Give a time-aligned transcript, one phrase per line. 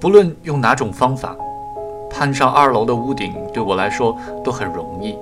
[0.00, 1.36] 不论用哪种方法，
[2.08, 5.14] 攀上二楼的屋顶对我来说都很容易。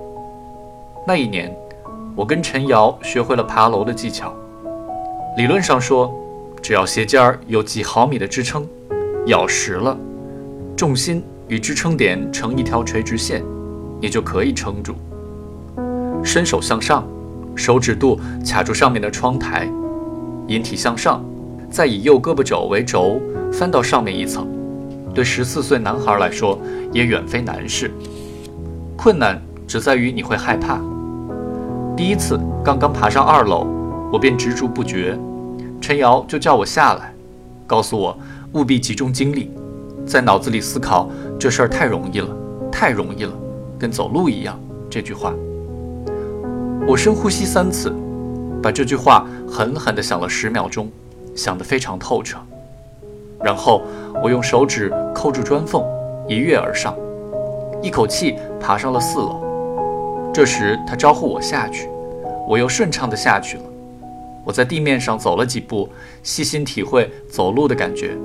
[1.05, 1.52] 那一年，
[2.14, 4.33] 我跟陈瑶学会了爬楼的技巧。
[5.37, 6.14] 理论上说，
[6.62, 8.64] 只要鞋尖儿有几毫米的支撑，
[9.27, 9.96] 咬实了，
[10.77, 13.42] 重心与支撑点成一条垂直线，
[14.01, 14.95] 你就可以撑住。
[16.23, 17.05] 伸手向上，
[17.56, 18.16] 手指肚
[18.47, 19.69] 卡住上面的窗台，
[20.47, 21.20] 引体向上，
[21.69, 23.20] 再以右胳膊肘为轴
[23.52, 24.47] 翻到上面一层。
[25.18, 26.56] 对十四岁男孩来说，
[26.92, 27.90] 也远非难事。
[28.96, 30.78] 困难只在于你会害怕。
[31.96, 33.66] 第一次刚刚爬上二楼，
[34.12, 35.18] 我便执着不决，
[35.80, 37.12] 陈瑶就叫我下来，
[37.66, 38.16] 告诉我
[38.52, 39.50] 务必集中精力，
[40.06, 42.28] 在脑子里思考这事儿太容易了，
[42.70, 43.32] 太容易了，
[43.77, 44.56] 跟走路一样。
[44.88, 45.34] 这句话，
[46.86, 47.92] 我深呼吸三次，
[48.62, 50.88] 把这句话狠狠地想了十秒钟，
[51.34, 52.38] 想得非常透彻。
[53.42, 53.83] 然后
[54.22, 55.84] 我用手指扣住砖缝，
[56.27, 56.94] 一跃而上，
[57.81, 59.41] 一口气爬上了四楼。
[60.34, 61.89] 这时他招呼我下去，
[62.47, 63.62] 我又顺畅地下去了。
[64.44, 65.89] 我在地面上走了几步，
[66.22, 68.16] 细心体会走路的感觉，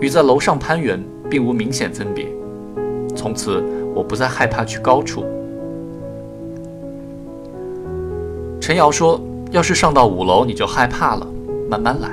[0.00, 2.26] 与在楼上攀援并无明显分别。
[3.14, 3.62] 从此
[3.94, 5.24] 我不再害怕去高处。
[8.60, 11.26] 陈瑶说：“要是上到五楼你就害怕了，
[11.68, 12.10] 慢慢来。”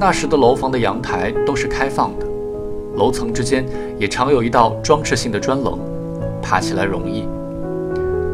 [0.00, 2.24] 那时的楼房的阳台都是开放的，
[2.96, 3.66] 楼层之间
[3.98, 5.78] 也常有一道装饰性的砖棱，
[6.40, 7.28] 爬起来容易。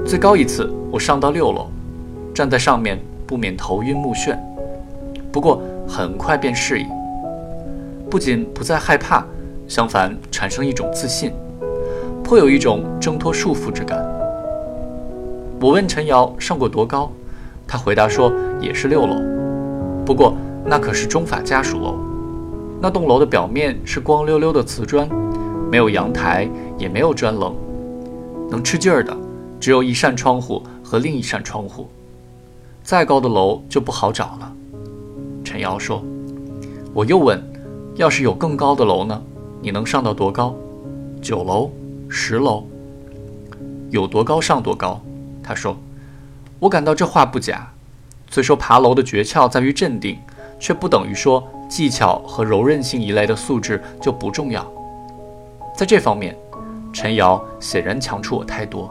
[0.06, 1.66] 最高一次我上到六楼，
[2.32, 4.38] 站在上面不免头晕目眩，
[5.32, 6.86] 不过很快便适应，
[8.08, 9.26] 不仅不再害怕，
[9.66, 11.32] 相反产生一种自信，
[12.22, 13.98] 颇有一种挣脱束缚之感。
[15.60, 17.10] 我问陈瑶上过多高，
[17.66, 19.16] 她回答说也是六楼，
[20.04, 20.32] 不过。
[20.68, 21.96] 那可是中法家属楼，
[22.82, 25.08] 那栋楼的表面是光溜溜的瓷砖，
[25.70, 27.54] 没有阳台，也没有砖棱，
[28.50, 29.16] 能吃劲儿的
[29.60, 31.88] 只有一扇窗户和另一扇窗户。
[32.82, 34.52] 再高的楼就不好找了。
[35.44, 36.02] 陈瑶说。
[36.92, 37.40] 我又问，
[37.94, 39.22] 要是有更高的楼呢？
[39.60, 40.56] 你能上到多高？
[41.20, 41.70] 九楼、
[42.08, 42.64] 十楼？
[43.90, 45.00] 有多高上多高。
[45.42, 45.76] 他说。
[46.58, 47.70] 我感到这话不假。
[48.30, 50.18] 虽说爬楼的诀窍在于镇定。
[50.58, 54.64] 却不等于说技巧和柔韧性一类的素质就不重要。
[55.76, 56.36] 在这方面，
[56.92, 58.90] 陈瑶显然强出我太多。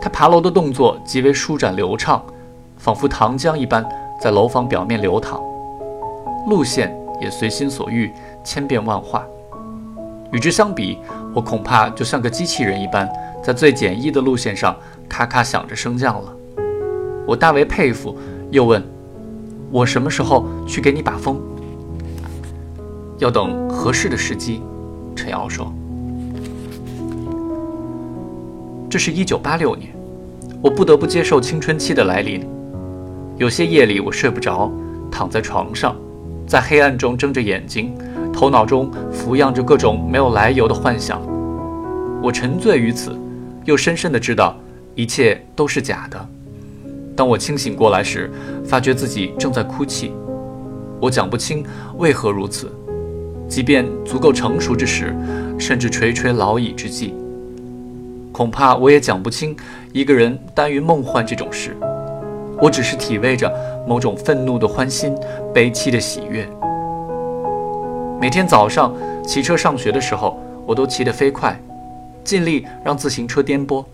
[0.00, 2.22] 他爬楼的动作极为舒展流畅，
[2.76, 3.88] 仿佛糖浆一般
[4.20, 5.40] 在楼房表面流淌，
[6.48, 8.12] 路线也随心所欲，
[8.44, 9.24] 千变万化。
[10.32, 10.98] 与之相比，
[11.34, 13.08] 我恐怕就像个机器人一般，
[13.42, 14.76] 在最简易的路线上
[15.08, 16.36] 咔咔响着升降了。
[17.26, 18.16] 我大为佩服，
[18.50, 18.82] 又问。
[19.72, 21.40] 我什么时候去给你把风？
[23.18, 24.60] 要等合适的时机。
[25.16, 25.72] 陈瑶说
[28.90, 29.90] ：“这是一九八六年，
[30.60, 32.46] 我不得不接受青春期的来临。
[33.38, 34.70] 有些夜里我睡不着，
[35.10, 35.96] 躺在床上，
[36.46, 37.94] 在黑暗中睁着眼睛，
[38.30, 41.18] 头脑中浮漾着各种没有来由的幻想。
[42.22, 43.18] 我沉醉于此，
[43.64, 44.54] 又深深的知道
[44.94, 46.28] 一切都是假的。”
[47.14, 48.30] 当我清醒过来时，
[48.64, 50.12] 发觉自己正在哭泣。
[51.00, 51.64] 我讲不清
[51.98, 52.70] 为何如此，
[53.48, 55.14] 即便足够成熟之时，
[55.58, 57.12] 甚至垂垂老矣之际，
[58.32, 59.54] 恐怕我也讲不清
[59.92, 61.76] 一个人耽于梦幻这种事。
[62.60, 63.52] 我只是体味着
[63.86, 65.14] 某种愤怒的欢心，
[65.52, 66.48] 悲戚的喜悦。
[68.20, 68.94] 每天早上
[69.26, 71.60] 骑车上学的时候，我都骑得飞快，
[72.22, 73.84] 尽力让自行车颠簸，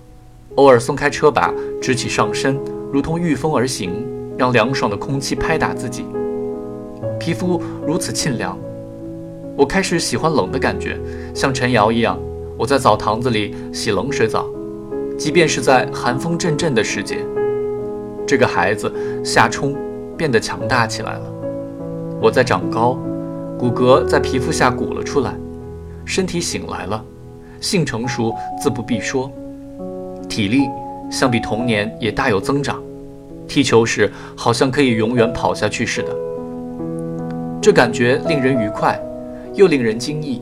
[0.57, 1.51] 偶尔松开车把，
[1.81, 2.61] 直起上身。
[2.91, 4.07] 如同御风而行，
[4.39, 6.07] 让凉爽的空气拍打自己，
[7.21, 8.59] 皮肤如此沁凉。
[9.55, 10.99] 我开始喜欢冷的感觉，
[11.35, 12.19] 像陈瑶一样，
[12.57, 14.47] 我在澡堂子里洗冷水澡，
[15.19, 17.19] 即便是在寒风阵阵的时节。
[18.27, 18.91] 这个孩子
[19.23, 19.77] 夏冲
[20.17, 21.33] 变得强大起来了。
[22.23, 22.99] 我在长高，
[23.59, 25.35] 骨骼在皮肤下鼓了出来，
[26.07, 27.05] 身体醒来了，
[27.61, 29.31] 性成熟自不必说，
[30.27, 30.63] 体力。
[31.11, 32.83] 相比童年也大有增长，
[33.49, 36.15] 踢球时好像可以永远跑下去似的。
[37.61, 39.01] 这感觉令人愉快，
[39.55, 40.41] 又令人惊异。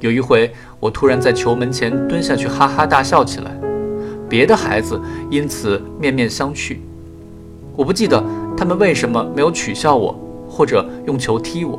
[0.00, 3.50] 有一回，我突然在球门前蹲下去，哈哈大笑起来，
[4.28, 6.78] 别的孩子因此面面相觑。
[7.76, 8.22] 我不记得
[8.56, 10.18] 他们为什么没有取笑我，
[10.48, 11.78] 或者用球踢我，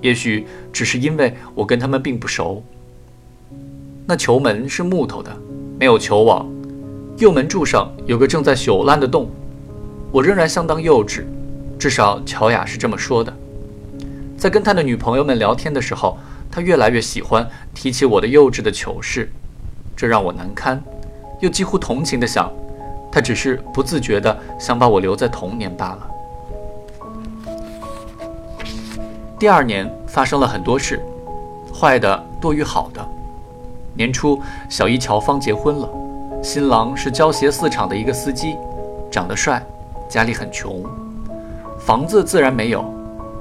[0.00, 2.62] 也许只是因为我跟他们并不熟。
[4.06, 5.30] 那球门是木头的，
[5.78, 6.46] 没有球网。
[7.18, 9.30] 右门柱上有个正在朽烂的洞，
[10.12, 11.24] 我仍然相当幼稚，
[11.78, 13.32] 至少乔雅是这么说的。
[14.36, 16.18] 在跟他的女朋友们聊天的时候，
[16.50, 19.30] 他越来越喜欢提起我的幼稚的糗事，
[19.96, 20.78] 这让我难堪，
[21.40, 22.52] 又几乎同情地想，
[23.10, 26.10] 他只是不自觉地想把我留在童年罢了。
[29.38, 31.00] 第二年发生了很多事，
[31.74, 33.02] 坏的多于好的。
[33.94, 34.38] 年初，
[34.68, 35.88] 小姨乔芳结婚了，
[36.42, 38.56] 新郎是胶鞋四厂的一个司机，
[39.10, 39.60] 长得帅，
[40.08, 40.82] 家里很穷，
[41.78, 42.84] 房子自然没有，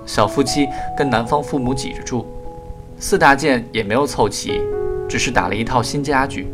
[0.06, 2.26] 小夫妻跟男方父母挤着住，
[2.98, 4.62] 四大件也没有凑齐，
[5.08, 6.48] 只是打了一套新家具。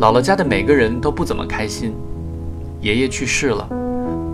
[0.00, 1.94] 姥姥家的每个人都不怎么开心，
[2.80, 3.68] 爷爷去世了，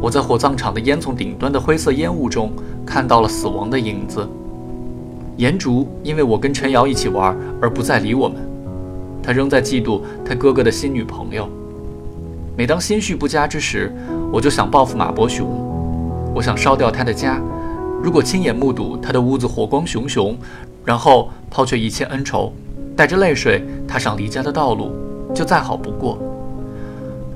[0.01, 2.51] 我在火葬场的烟囱顶端的灰色烟雾中。
[2.87, 4.25] 看到了死亡的影子。
[5.39, 8.46] 颜竹因为我跟陈瑶一起玩而不再理我们，
[9.27, 11.49] 他仍在嫉妒他哥哥的新女朋友。
[12.57, 13.93] 每当心绪不佳之时，
[14.33, 15.49] 我就想报复马伯雄，
[16.33, 17.41] 我想烧掉他的家。
[18.01, 20.39] 如果亲眼目睹他的屋子火光熊熊，
[20.85, 22.53] 然后抛却一切恩仇，
[22.95, 24.93] 带着泪水踏上离家的道路，
[25.35, 26.17] 就再好不过。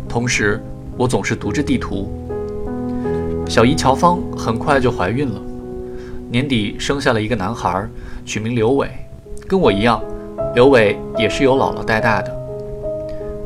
[0.08, 0.62] 同时，
[0.96, 2.08] 我总是读着地图。
[3.48, 5.40] 小姨乔芳很快就怀孕了，
[6.30, 7.84] 年底生下了一个男孩，
[8.24, 8.88] 取名刘伟，
[9.48, 10.00] 跟我一样，
[10.52, 12.36] 刘伟也是由姥姥带大的。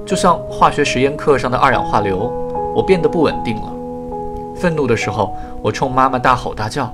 [0.06, 2.32] 就像化学实验课上的二氧化硫，
[2.74, 3.72] 我变得不稳定了。
[4.56, 6.90] 愤怒的时候，我冲妈妈大吼大叫，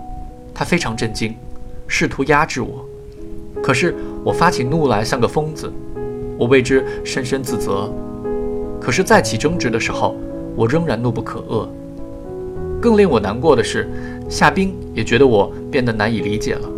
[0.52, 1.36] 她非常震惊，
[1.86, 2.84] 试图压制我。
[3.62, 5.72] 可是我发起怒来像个疯子，
[6.38, 7.88] 我为之深深自责。
[8.80, 10.16] 可是再起争执的时候，
[10.56, 11.68] 我仍然怒不可遏。
[12.80, 13.88] 更令我难过的是，
[14.28, 16.68] 夏冰也觉得我变得难以理解了，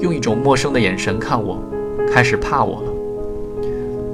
[0.00, 1.56] 用一种陌生的眼神看我，
[2.12, 2.92] 开始怕我了。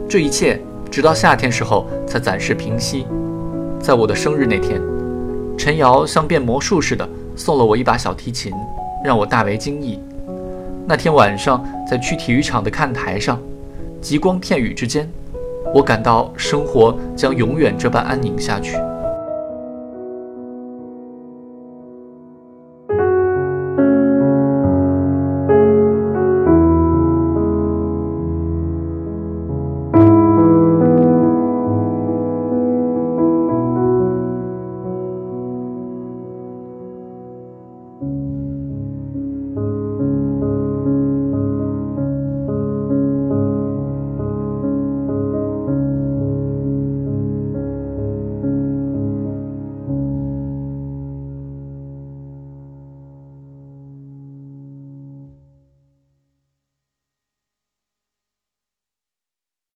[0.09, 3.05] 这一切直到夏天时候才暂时平息。
[3.81, 4.81] 在我的生日那天，
[5.57, 8.53] 陈瑶像变魔术似的送了我一把小提琴，
[9.05, 9.99] 让我大为惊异。
[10.87, 13.41] 那天晚上在区体育场的看台上，
[14.01, 15.11] 极光片羽之间，
[15.75, 18.77] 我感到生活将永远这般安宁下去。